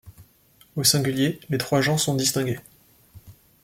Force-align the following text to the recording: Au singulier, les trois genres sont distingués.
Au 0.75 0.83
singulier, 0.83 1.39
les 1.49 1.59
trois 1.59 1.79
genres 1.81 1.99
sont 1.99 2.15
distingués. 2.15 2.57